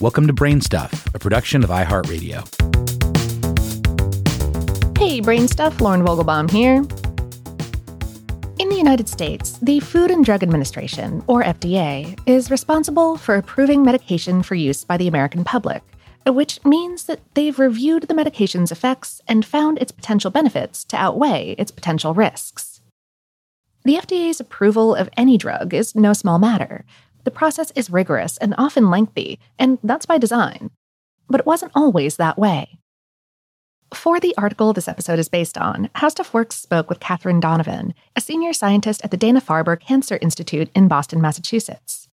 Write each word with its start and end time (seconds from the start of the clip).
Welcome 0.00 0.26
to 0.28 0.32
Brain 0.32 0.62
Stuff, 0.62 1.14
a 1.14 1.18
production 1.18 1.62
of 1.62 1.68
iHeartRadio. 1.68 2.40
Hey, 4.96 5.20
Brain 5.20 5.46
Stuff, 5.46 5.78
Lauren 5.78 6.02
Vogelbaum 6.02 6.50
here. 6.50 6.76
In 8.58 8.70
the 8.70 8.76
United 8.78 9.10
States, 9.10 9.58
the 9.60 9.78
Food 9.80 10.10
and 10.10 10.24
Drug 10.24 10.42
Administration, 10.42 11.22
or 11.26 11.42
FDA, 11.42 12.18
is 12.24 12.50
responsible 12.50 13.18
for 13.18 13.36
approving 13.36 13.82
medication 13.82 14.42
for 14.42 14.54
use 14.54 14.86
by 14.86 14.96
the 14.96 15.06
American 15.06 15.44
public, 15.44 15.82
which 16.26 16.64
means 16.64 17.04
that 17.04 17.20
they've 17.34 17.58
reviewed 17.58 18.04
the 18.04 18.14
medication's 18.14 18.72
effects 18.72 19.20
and 19.28 19.44
found 19.44 19.76
its 19.76 19.92
potential 19.92 20.30
benefits 20.30 20.82
to 20.84 20.96
outweigh 20.96 21.54
its 21.58 21.70
potential 21.70 22.14
risks. 22.14 22.80
The 23.84 23.96
FDA's 23.96 24.40
approval 24.40 24.94
of 24.94 25.10
any 25.18 25.36
drug 25.36 25.74
is 25.74 25.94
no 25.94 26.14
small 26.14 26.38
matter. 26.38 26.86
The 27.30 27.36
process 27.36 27.70
is 27.76 27.90
rigorous 27.90 28.38
and 28.38 28.56
often 28.58 28.90
lengthy, 28.90 29.38
and 29.56 29.78
that's 29.84 30.04
by 30.04 30.18
design. 30.18 30.72
But 31.28 31.38
it 31.38 31.46
wasn't 31.46 31.70
always 31.76 32.16
that 32.16 32.36
way. 32.36 32.80
For 33.94 34.18
the 34.18 34.34
article 34.36 34.72
this 34.72 34.88
episode 34.88 35.20
is 35.20 35.28
based 35.28 35.56
on, 35.56 35.90
How 35.94 36.08
Stuff 36.08 36.34
Works 36.34 36.56
spoke 36.56 36.88
with 36.88 36.98
Catherine 36.98 37.38
Donovan, 37.38 37.94
a 38.16 38.20
senior 38.20 38.52
scientist 38.52 39.00
at 39.04 39.12
the 39.12 39.16
Dana 39.16 39.40
Farber 39.40 39.78
Cancer 39.78 40.18
Institute 40.20 40.70
in 40.74 40.88
Boston, 40.88 41.20
Massachusetts. 41.20 42.08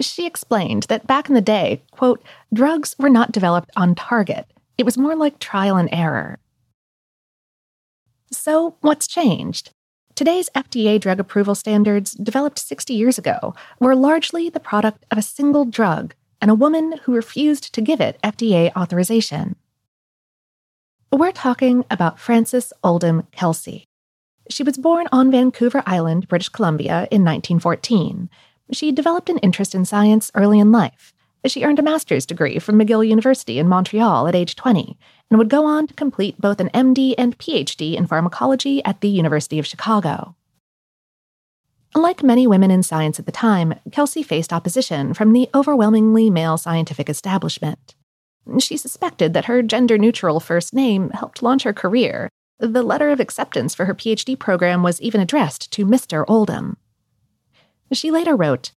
She 0.00 0.24
explained 0.24 0.84
that 0.84 1.06
back 1.06 1.28
in 1.28 1.34
the 1.34 1.42
day, 1.42 1.82
quote, 1.90 2.24
drugs 2.50 2.96
were 2.98 3.10
not 3.10 3.32
developed 3.32 3.70
on 3.76 3.94
target. 3.94 4.50
It 4.78 4.86
was 4.86 4.96
more 4.96 5.14
like 5.14 5.38
trial 5.38 5.76
and 5.76 5.90
error. 5.92 6.38
So, 8.32 8.76
what's 8.80 9.06
changed? 9.06 9.72
Today's 10.16 10.50
FDA 10.56 10.98
drug 10.98 11.20
approval 11.20 11.54
standards, 11.54 12.12
developed 12.12 12.58
60 12.58 12.94
years 12.94 13.18
ago, 13.18 13.54
were 13.78 13.94
largely 13.94 14.48
the 14.48 14.58
product 14.58 15.04
of 15.10 15.18
a 15.18 15.22
single 15.22 15.64
drug 15.64 16.14
and 16.40 16.50
a 16.50 16.54
woman 16.54 16.98
who 17.04 17.14
refused 17.14 17.72
to 17.74 17.80
give 17.80 18.00
it 18.00 18.18
FDA 18.24 18.74
authorization. 18.74 19.56
We're 21.12 21.32
talking 21.32 21.84
about 21.90 22.18
Frances 22.18 22.72
Oldham 22.82 23.28
Kelsey. 23.30 23.84
She 24.50 24.62
was 24.62 24.78
born 24.78 25.06
on 25.12 25.30
Vancouver 25.30 25.82
Island, 25.86 26.28
British 26.28 26.48
Columbia, 26.48 27.06
in 27.10 27.22
1914 27.22 28.28
she 28.72 28.92
developed 28.92 29.28
an 29.28 29.38
interest 29.38 29.74
in 29.74 29.84
science 29.84 30.30
early 30.34 30.58
in 30.58 30.72
life. 30.72 31.12
She 31.44 31.62
earned 31.62 31.78
a 31.78 31.82
master's 31.82 32.26
degree 32.26 32.58
from 32.58 32.76
McGill 32.76 33.06
University 33.06 33.58
in 33.58 33.68
Montreal 33.68 34.26
at 34.26 34.34
age 34.34 34.56
20 34.56 34.98
and 35.30 35.38
would 35.38 35.48
go 35.48 35.64
on 35.66 35.86
to 35.86 35.94
complete 35.94 36.40
both 36.40 36.60
an 36.60 36.70
MD 36.70 37.14
and 37.18 37.38
PhD 37.38 37.94
in 37.96 38.06
pharmacology 38.06 38.84
at 38.84 39.00
the 39.00 39.08
University 39.08 39.58
of 39.58 39.66
Chicago. 39.66 40.34
Like 41.94 42.22
many 42.22 42.46
women 42.46 42.70
in 42.70 42.82
science 42.82 43.18
at 43.18 43.26
the 43.26 43.32
time, 43.32 43.74
Kelsey 43.90 44.22
faced 44.22 44.52
opposition 44.52 45.14
from 45.14 45.32
the 45.32 45.48
overwhelmingly 45.54 46.28
male 46.28 46.58
scientific 46.58 47.08
establishment. 47.08 47.94
She 48.58 48.76
suspected 48.76 49.32
that 49.32 49.46
her 49.46 49.62
gender 49.62 49.98
neutral 49.98 50.38
first 50.38 50.74
name 50.74 51.10
helped 51.10 51.42
launch 51.42 51.62
her 51.64 51.72
career. 51.72 52.28
The 52.58 52.82
letter 52.82 53.10
of 53.10 53.18
acceptance 53.18 53.74
for 53.74 53.86
her 53.86 53.94
PhD 53.94 54.38
program 54.38 54.82
was 54.82 55.00
even 55.00 55.20
addressed 55.20 55.72
to 55.72 55.86
Mr. 55.86 56.24
Oldham. 56.28 56.76
She 57.92 58.10
later 58.10 58.36
wrote, 58.36 58.72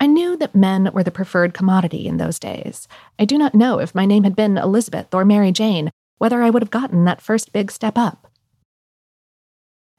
I 0.00 0.06
knew 0.06 0.36
that 0.36 0.54
men 0.54 0.90
were 0.92 1.02
the 1.02 1.10
preferred 1.10 1.54
commodity 1.54 2.06
in 2.06 2.16
those 2.16 2.38
days. 2.38 2.86
I 3.18 3.24
do 3.24 3.38
not 3.38 3.54
know 3.54 3.78
if 3.78 3.94
my 3.94 4.04
name 4.04 4.24
had 4.24 4.36
been 4.36 4.58
Elizabeth 4.58 5.14
or 5.14 5.24
Mary 5.24 5.52
Jane, 5.52 5.90
whether 6.18 6.42
I 6.42 6.50
would 6.50 6.62
have 6.62 6.70
gotten 6.70 7.04
that 7.04 7.20
first 7.20 7.52
big 7.52 7.70
step 7.70 7.96
up. 7.96 8.30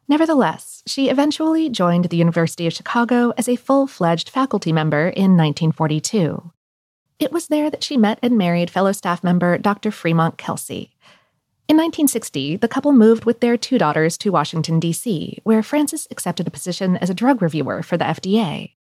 Nevertheless, 0.08 0.84
she 0.86 1.10
eventually 1.10 1.70
joined 1.70 2.06
the 2.06 2.18
University 2.18 2.66
of 2.66 2.74
Chicago 2.74 3.34
as 3.38 3.50
a 3.50 3.56
full 3.56 3.88
fledged 3.88 4.30
faculty 4.30 4.72
member 4.72 5.10
in 5.10 5.36
1942. 5.36 6.52
It 7.20 7.32
was 7.32 7.48
there 7.48 7.70
that 7.70 7.84
she 7.84 7.98
met 7.98 8.20
and 8.22 8.38
married 8.38 8.70
fellow 8.70 8.92
staff 8.92 9.24
member 9.24 9.58
Dr. 9.58 9.92
Fremont 9.92 10.38
Kelsey, 10.38 10.92
in 11.70 11.76
1960, 11.76 12.56
the 12.56 12.70
couple 12.70 12.94
moved 12.94 13.26
with 13.26 13.42
their 13.42 13.58
two 13.58 13.78
daughters 13.78 14.18
to 14.20 14.30
Washington, 14.30 14.80
D.C., 14.80 15.40
where 15.44 15.62
Frances 15.62 16.08
accepted 16.10 16.48
a 16.48 16.52
position 16.52 16.96
as 16.96 17.10
a 17.10 17.14
drug 17.14 17.42
reviewer 17.42 17.84
for 17.84 17.98
the 17.98 18.06
FDA. 18.06 18.72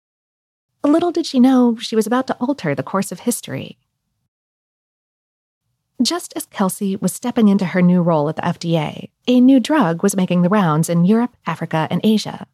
Little 0.87 1.11
did 1.11 1.27
she 1.27 1.41
know 1.41 1.77
she 1.77 1.97
was 1.97 2.07
about 2.07 2.29
to 2.29 2.37
alter 2.37 2.73
the 2.73 2.83
course 2.85 3.11
of 3.11 3.21
history. 3.21 3.77
Just 6.01 6.33
as 6.37 6.47
Kelsey 6.47 6.95
was 6.95 7.13
stepping 7.13 7.49
into 7.49 7.65
her 7.65 7.83
new 7.83 8.03
role 8.03 8.29
at 8.29 8.37
the 8.37 8.43
FDA, 8.43 9.11
a 9.27 9.41
new 9.41 9.59
drug 9.59 10.05
was 10.05 10.15
making 10.15 10.43
the 10.43 10.49
rounds 10.49 10.89
in 10.89 11.05
Europe, 11.05 11.37
Africa, 11.45 11.89
and 11.91 12.01
Asia. 12.05 12.47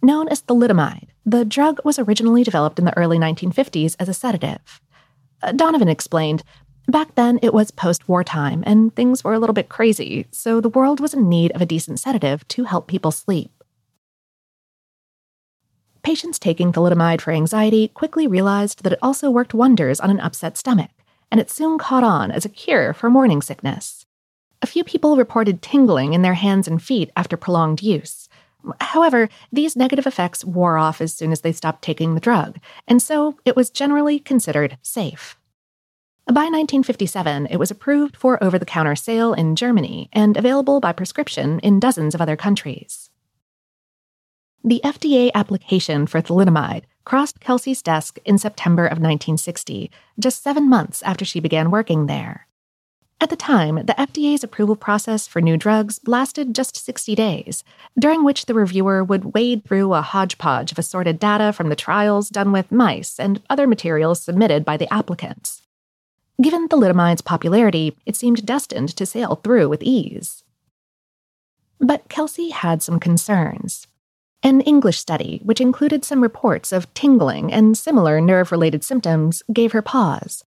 Known 0.00 0.28
as 0.28 0.42
thalidomide, 0.42 1.08
the 1.26 1.44
drug 1.44 1.80
was 1.84 1.98
originally 1.98 2.44
developed 2.44 2.78
in 2.78 2.84
the 2.84 2.96
early 2.96 3.18
1950s 3.18 3.96
as 3.98 4.08
a 4.08 4.14
sedative. 4.14 4.80
Uh, 5.42 5.50
Donovan 5.50 5.88
explained 5.88 6.44
Back 6.86 7.16
then, 7.16 7.40
it 7.42 7.52
was 7.52 7.72
post 7.72 8.08
war 8.08 8.22
time, 8.22 8.62
and 8.66 8.94
things 8.94 9.24
were 9.24 9.34
a 9.34 9.38
little 9.38 9.54
bit 9.54 9.68
crazy, 9.68 10.26
so 10.30 10.60
the 10.60 10.68
world 10.68 11.00
was 11.00 11.14
in 11.14 11.28
need 11.28 11.50
of 11.52 11.60
a 11.60 11.66
decent 11.66 11.98
sedative 11.98 12.46
to 12.48 12.64
help 12.64 12.86
people 12.86 13.10
sleep. 13.10 13.59
Patients 16.02 16.38
taking 16.38 16.72
thalidomide 16.72 17.20
for 17.20 17.30
anxiety 17.30 17.88
quickly 17.88 18.26
realized 18.26 18.82
that 18.82 18.92
it 18.92 18.98
also 19.02 19.30
worked 19.30 19.52
wonders 19.52 20.00
on 20.00 20.10
an 20.10 20.20
upset 20.20 20.56
stomach, 20.56 20.90
and 21.30 21.40
it 21.40 21.50
soon 21.50 21.78
caught 21.78 22.04
on 22.04 22.30
as 22.30 22.44
a 22.44 22.48
cure 22.48 22.94
for 22.94 23.10
morning 23.10 23.42
sickness. 23.42 24.06
A 24.62 24.66
few 24.66 24.82
people 24.82 25.16
reported 25.16 25.60
tingling 25.60 26.14
in 26.14 26.22
their 26.22 26.34
hands 26.34 26.66
and 26.66 26.82
feet 26.82 27.10
after 27.16 27.36
prolonged 27.36 27.82
use. 27.82 28.28
However, 28.80 29.28
these 29.52 29.76
negative 29.76 30.06
effects 30.06 30.44
wore 30.44 30.78
off 30.78 31.00
as 31.00 31.14
soon 31.14 31.32
as 31.32 31.42
they 31.42 31.52
stopped 31.52 31.82
taking 31.82 32.14
the 32.14 32.20
drug, 32.20 32.58
and 32.88 33.02
so 33.02 33.38
it 33.44 33.56
was 33.56 33.70
generally 33.70 34.18
considered 34.18 34.78
safe. 34.82 35.36
By 36.26 36.44
1957, 36.44 37.46
it 37.46 37.56
was 37.56 37.70
approved 37.70 38.16
for 38.16 38.42
over 38.42 38.58
the 38.58 38.64
counter 38.64 38.94
sale 38.94 39.34
in 39.34 39.56
Germany 39.56 40.08
and 40.12 40.36
available 40.36 40.78
by 40.78 40.92
prescription 40.92 41.58
in 41.60 41.80
dozens 41.80 42.14
of 42.14 42.20
other 42.20 42.36
countries. 42.36 43.09
The 44.62 44.82
FDA 44.84 45.30
application 45.34 46.06
for 46.06 46.20
thalidomide 46.20 46.82
crossed 47.06 47.40
Kelsey's 47.40 47.80
desk 47.80 48.18
in 48.26 48.36
September 48.36 48.84
of 48.84 48.98
1960, 48.98 49.90
just 50.18 50.42
seven 50.42 50.68
months 50.68 51.02
after 51.02 51.24
she 51.24 51.40
began 51.40 51.70
working 51.70 52.06
there. 52.06 52.46
At 53.22 53.30
the 53.30 53.36
time, 53.36 53.76
the 53.76 53.94
FDA's 53.98 54.44
approval 54.44 54.76
process 54.76 55.26
for 55.26 55.40
new 55.40 55.56
drugs 55.56 56.00
lasted 56.06 56.54
just 56.54 56.76
60 56.76 57.14
days, 57.14 57.64
during 57.98 58.22
which 58.22 58.46
the 58.46 58.54
reviewer 58.54 59.02
would 59.02 59.32
wade 59.32 59.64
through 59.64 59.94
a 59.94 60.02
hodgepodge 60.02 60.72
of 60.72 60.78
assorted 60.78 61.18
data 61.18 61.54
from 61.54 61.70
the 61.70 61.76
trials 61.76 62.28
done 62.28 62.52
with 62.52 62.70
mice 62.70 63.18
and 63.18 63.42
other 63.48 63.66
materials 63.66 64.20
submitted 64.20 64.66
by 64.66 64.76
the 64.76 64.92
applicants. 64.92 65.62
Given 66.40 66.68
thalidomide's 66.68 67.22
popularity, 67.22 67.96
it 68.04 68.14
seemed 68.14 68.44
destined 68.44 68.94
to 68.96 69.06
sail 69.06 69.36
through 69.36 69.70
with 69.70 69.82
ease. 69.82 70.44
But 71.78 72.10
Kelsey 72.10 72.50
had 72.50 72.82
some 72.82 73.00
concerns. 73.00 73.86
An 74.42 74.62
English 74.62 74.98
study, 74.98 75.40
which 75.44 75.60
included 75.60 76.04
some 76.04 76.22
reports 76.22 76.72
of 76.72 76.92
tingling 76.94 77.52
and 77.52 77.76
similar 77.76 78.20
nerve 78.20 78.50
related 78.50 78.82
symptoms, 78.82 79.42
gave 79.52 79.72
her 79.72 79.82
pause. 79.82 80.44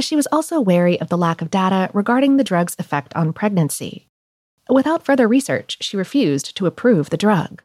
She 0.00 0.16
was 0.16 0.26
also 0.32 0.60
wary 0.60 1.00
of 1.00 1.08
the 1.08 1.16
lack 1.16 1.40
of 1.40 1.50
data 1.50 1.88
regarding 1.94 2.36
the 2.36 2.44
drug's 2.44 2.74
effect 2.78 3.14
on 3.14 3.32
pregnancy. 3.32 4.08
Without 4.68 5.04
further 5.04 5.28
research, 5.28 5.78
she 5.80 5.96
refused 5.96 6.56
to 6.56 6.66
approve 6.66 7.10
the 7.10 7.16
drug. 7.16 7.62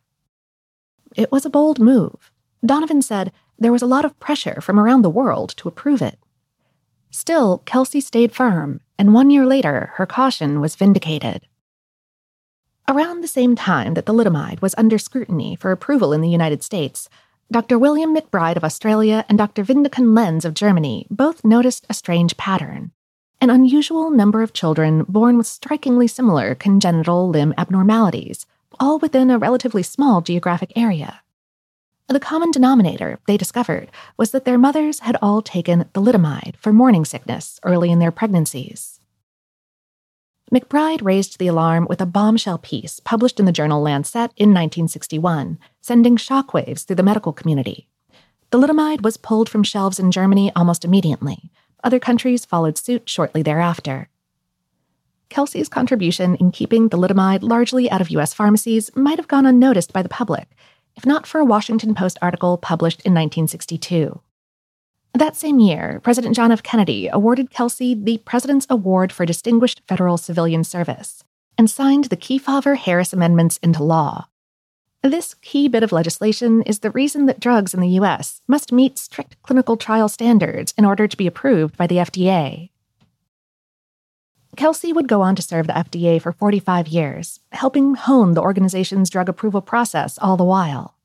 It 1.16 1.32
was 1.32 1.46
a 1.46 1.50
bold 1.50 1.80
move. 1.80 2.32
Donovan 2.64 3.02
said 3.02 3.32
there 3.58 3.72
was 3.72 3.82
a 3.82 3.88
lot 3.88 4.06
of 4.06 4.20
pressure 4.20 4.62
from 4.62 4.80
around 4.80 5.02
the 5.02 5.10
world 5.10 5.54
to 5.58 5.68
approve 5.68 6.02
it. 6.02 6.20
Still, 7.10 7.58
Kelsey 7.66 8.00
stayed 8.00 8.32
firm, 8.32 8.82
and 8.98 9.14
one 9.14 9.32
year 9.32 9.46
later, 9.46 9.92
her 9.96 10.06
caution 10.06 10.62
was 10.62 10.76
vindicated. 10.76 11.48
Around 12.92 13.22
the 13.22 13.28
same 13.30 13.56
time 13.56 13.94
that 13.94 14.04
thalidomide 14.04 14.62
was 14.62 14.76
under 14.78 14.98
scrutiny 14.98 15.56
for 15.56 15.72
approval 15.72 16.12
in 16.12 16.20
the 16.20 16.28
United 16.28 16.62
States, 16.62 17.08
Dr. 17.50 17.80
William 17.80 18.14
McBride 18.14 18.58
of 18.58 18.66
Australia 18.66 19.24
and 19.30 19.38
Dr. 19.38 19.64
Widukind 19.64 20.14
Lenz 20.14 20.44
of 20.44 20.54
Germany 20.54 21.08
both 21.10 21.46
noticed 21.46 21.86
a 21.90 21.94
strange 21.94 22.36
pattern. 22.36 22.92
An 23.40 23.50
unusual 23.50 24.12
number 24.12 24.42
of 24.42 24.52
children 24.52 25.06
born 25.08 25.38
with 25.38 25.48
strikingly 25.48 26.06
similar 26.06 26.54
congenital 26.54 27.30
limb 27.30 27.54
abnormalities, 27.58 28.46
all 28.78 29.00
within 29.00 29.32
a 29.32 29.38
relatively 29.38 29.84
small 29.84 30.20
geographic 30.20 30.74
area. 30.76 31.22
The 32.10 32.20
common 32.20 32.52
denominator, 32.52 33.20
they 33.26 33.38
discovered, 33.38 33.90
was 34.18 34.32
that 34.32 34.44
their 34.44 34.58
mothers 34.58 35.00
had 35.00 35.16
all 35.22 35.42
taken 35.42 35.86
thalidomide 35.94 36.58
for 36.58 36.74
morning 36.74 37.06
sickness 37.06 37.58
early 37.64 37.90
in 37.90 38.00
their 38.00 38.12
pregnancies. 38.12 39.01
McBride 40.54 41.02
raised 41.02 41.40
the 41.40 41.48
alarm 41.48 41.88
with 41.90 42.02
a 42.02 42.06
bombshell 42.06 42.58
piece 42.58 43.00
published 43.00 43.40
in 43.40 43.46
the 43.46 43.54
journal 43.54 43.82
Lancet 43.82 44.34
in 44.36 44.50
1961, 44.50 45.58
sending 45.80 46.18
shockwaves 46.18 46.84
through 46.84 46.98
the 46.98 47.04
medical 47.04 47.32
community. 47.32 47.88
Thalidomide 48.52 49.02
was 49.02 49.16
pulled 49.16 49.48
from 49.48 49.64
shelves 49.64 49.98
in 49.98 50.12
Germany 50.12 50.52
almost 50.54 50.84
immediately. 50.84 51.50
Other 51.86 52.00
countries 52.00 52.44
followed 52.44 52.78
suit 52.78 53.08
shortly 53.08 53.42
thereafter. 53.42 54.10
Kelsey's 55.30 55.70
contribution 55.70 56.36
in 56.36 56.52
keeping 56.52 56.90
thalidomide 56.90 57.44
largely 57.44 57.90
out 57.90 58.02
of 58.02 58.10
U.S. 58.10 58.34
pharmacies 58.34 58.94
might 58.94 59.20
have 59.20 59.30
gone 59.30 59.46
unnoticed 59.46 59.94
by 59.94 60.02
the 60.02 60.10
public, 60.10 60.50
if 60.98 61.06
not 61.06 61.26
for 61.26 61.40
a 61.40 61.46
Washington 61.46 61.96
Post 61.96 62.18
article 62.22 62.58
published 62.58 63.00
in 63.06 63.14
1962. 63.14 64.20
That 65.14 65.36
same 65.36 65.60
year, 65.60 66.00
President 66.04 66.36
John 66.36 66.52
F. 66.52 66.64
Kennedy 66.64 67.08
awarded 67.08 67.52
Kelsey 67.52 67.94
the 67.94 68.20
President's 68.20 68.68
Award 68.70 69.12
for 69.12 69.26
Distinguished 69.26 69.82
Federal 69.88 70.18
Civilian 70.18 70.64
Service 70.64 71.24
and 71.58 71.70
signed 71.70 72.06
the 72.06 72.18
Kefauver 72.18 72.78
Harris 72.78 73.12
Amendments 73.12 73.58
into 73.58 73.84
law. 73.84 74.28
This 75.04 75.34
key 75.34 75.68
bit 75.68 75.84
of 75.84 75.92
legislation 75.92 76.62
is 76.62 76.80
the 76.80 76.92
reason 76.92 77.26
that 77.26 77.40
drugs 77.40 77.74
in 77.74 77.82
the 77.82 77.90
U.S. 77.90 78.42
must 78.48 78.72
meet 78.72 78.98
strict 78.98 79.42
clinical 79.42 79.76
trial 79.76 80.08
standards 80.08 80.74
in 80.78 80.86
order 80.86 81.08
to 81.08 81.18
be 81.18 81.28
approved 81.28 81.76
by 81.76 81.88
the 81.88 81.98
FDA. 81.98 82.70
Kelsey 84.56 84.94
would 84.94 85.08
go 85.08 85.22
on 85.22 85.36
to 85.36 85.42
serve 85.42 85.68
the 85.68 85.74
FDA 85.74 86.22
for 86.22 86.32
45 86.32 86.88
years, 86.88 87.40
helping 87.52 87.96
hone 87.96 88.34
the 88.34 88.42
organization's 88.42 89.10
drug 89.10 89.28
approval 89.28 89.62
process 89.62 90.20
all 90.22 90.38
the 90.38 90.44
while. 90.44 90.96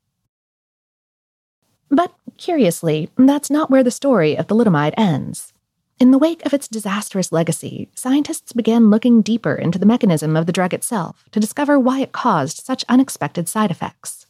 But 1.90 2.12
curiously, 2.36 3.10
that's 3.16 3.50
not 3.50 3.70
where 3.70 3.84
the 3.84 3.90
story 3.90 4.36
of 4.36 4.46
thalidomide 4.46 4.94
ends. 4.96 5.52
In 5.98 6.10
the 6.10 6.18
wake 6.18 6.44
of 6.44 6.52
its 6.52 6.68
disastrous 6.68 7.32
legacy, 7.32 7.88
scientists 7.94 8.52
began 8.52 8.90
looking 8.90 9.22
deeper 9.22 9.54
into 9.54 9.78
the 9.78 9.86
mechanism 9.86 10.36
of 10.36 10.44
the 10.44 10.52
drug 10.52 10.74
itself 10.74 11.24
to 11.30 11.40
discover 11.40 11.78
why 11.78 12.00
it 12.00 12.12
caused 12.12 12.64
such 12.64 12.84
unexpected 12.88 13.48
side 13.48 13.70
effects. 13.70 14.26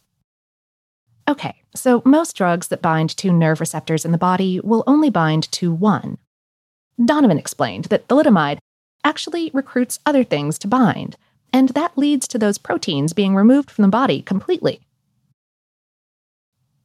Okay, 1.28 1.62
so 1.74 2.02
most 2.04 2.36
drugs 2.36 2.68
that 2.68 2.82
bind 2.82 3.10
to 3.16 3.32
nerve 3.32 3.58
receptors 3.58 4.04
in 4.04 4.12
the 4.12 4.18
body 4.18 4.60
will 4.62 4.84
only 4.86 5.10
bind 5.10 5.50
to 5.52 5.72
one. 5.72 6.18
Donovan 7.04 7.38
explained 7.38 7.86
that 7.86 8.06
thalidomide 8.06 8.58
actually 9.02 9.50
recruits 9.52 9.98
other 10.06 10.22
things 10.22 10.56
to 10.60 10.68
bind, 10.68 11.16
and 11.52 11.70
that 11.70 11.98
leads 11.98 12.28
to 12.28 12.38
those 12.38 12.58
proteins 12.58 13.12
being 13.12 13.34
removed 13.34 13.72
from 13.72 13.82
the 13.82 13.88
body 13.88 14.22
completely. 14.22 14.85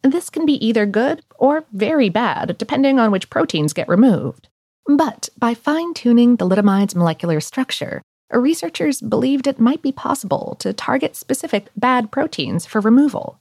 This 0.03 0.29
can 0.29 0.45
be 0.45 0.65
either 0.65 0.85
good 0.85 1.23
or 1.37 1.65
very 1.71 2.09
bad, 2.09 2.57
depending 2.57 2.99
on 2.99 3.11
which 3.11 3.29
proteins 3.29 3.73
get 3.73 3.87
removed. 3.87 4.47
But 4.87 5.29
by 5.37 5.53
fine 5.53 5.93
tuning 5.93 6.37
thalidomide's 6.37 6.95
molecular 6.95 7.39
structure, 7.39 8.01
researchers 8.31 9.01
believed 9.01 9.45
it 9.45 9.59
might 9.59 9.81
be 9.81 9.91
possible 9.91 10.55
to 10.59 10.73
target 10.73 11.15
specific 11.15 11.67
bad 11.75 12.11
proteins 12.11 12.65
for 12.65 12.81
removal. 12.81 13.39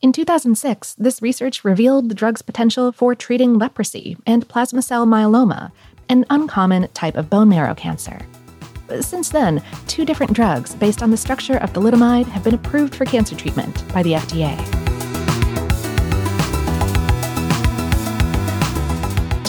In 0.00 0.12
2006, 0.12 0.94
this 0.94 1.22
research 1.22 1.64
revealed 1.64 2.08
the 2.08 2.14
drug's 2.14 2.42
potential 2.42 2.92
for 2.92 3.14
treating 3.14 3.58
leprosy 3.58 4.16
and 4.26 4.48
plasma 4.48 4.82
cell 4.82 5.06
myeloma, 5.06 5.72
an 6.08 6.24
uncommon 6.30 6.88
type 6.94 7.16
of 7.16 7.30
bone 7.30 7.48
marrow 7.48 7.74
cancer. 7.74 8.20
Since 9.00 9.30
then, 9.30 9.62
two 9.86 10.04
different 10.04 10.32
drugs 10.32 10.74
based 10.74 11.02
on 11.02 11.10
the 11.10 11.16
structure 11.16 11.58
of 11.58 11.72
thalidomide 11.72 12.26
have 12.26 12.44
been 12.44 12.54
approved 12.54 12.94
for 12.94 13.04
cancer 13.04 13.34
treatment 13.34 13.82
by 13.92 14.02
the 14.02 14.12
FDA. 14.12 14.77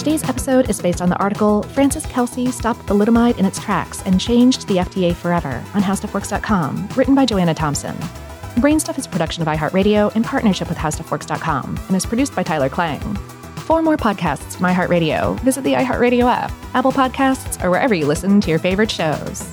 Today's 0.10 0.28
episode 0.28 0.72
is 0.72 0.82
based 0.82 1.04
on 1.04 1.10
the 1.10 1.20
article 1.20 1.62
Frances 1.62 2.04
Kelsey 2.08 2.50
Stopped 2.50 2.80
Thalidomide 2.88 3.38
in 3.38 3.46
Its 3.46 3.60
Tracks 3.60 4.02
and 4.08 4.20
Changed 4.20 4.68
the 4.68 4.78
FDA 4.78 5.14
Forever 5.16 5.64
on 5.76 5.84
HowStuffWorks.com, 5.84 6.90
written 6.96 7.14
by 7.14 7.28
Joanna 7.28 7.54
Thompson. 7.54 7.96
Brainstuff 8.56 8.98
is 8.98 9.06
a 9.06 9.10
production 9.10 9.44
of 9.44 9.48
iHeartRadio 9.48 10.16
in 10.16 10.24
partnership 10.24 10.68
with 10.68 10.80
HowStuffWorks.com 10.80 11.80
and 11.86 11.96
is 11.96 12.08
produced 12.08 12.36
by 12.36 12.42
Tyler 12.42 12.70
Klang. 12.70 13.18
For 13.68 13.84
more 13.84 13.98
podcasts 13.98 14.56
from 14.56 14.66
iHeartRadio, 14.66 15.40
visit 15.42 15.64
the 15.64 15.74
iHeartRadio 15.74 16.24
app, 16.24 16.52
Apple 16.74 16.92
Podcasts, 16.92 17.64
or 17.64 17.70
wherever 17.70 17.94
you 17.94 18.08
listen 18.08 18.42
to 18.42 18.50
your 18.50 18.58
favorite 18.58 18.90
shows. 18.90 19.48